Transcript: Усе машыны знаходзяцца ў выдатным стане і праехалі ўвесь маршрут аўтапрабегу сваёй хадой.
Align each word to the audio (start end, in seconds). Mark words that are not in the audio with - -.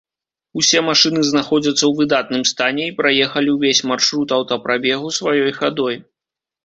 Усе 0.59 0.79
машыны 0.87 1.21
знаходзяцца 1.31 1.79
ў 1.87 1.91
выдатным 1.99 2.43
стане 2.53 2.83
і 2.87 2.95
праехалі 3.03 3.49
ўвесь 3.59 3.85
маршрут 3.93 4.27
аўтапрабегу 4.39 5.07
сваёй 5.19 5.51
хадой. 5.63 5.95